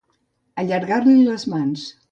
[0.63, 1.89] Allargar-li les mans.